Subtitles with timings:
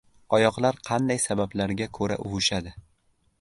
[0.35, 2.75] Oyoqlar qanday sabablarga ko‘ra uvishadi?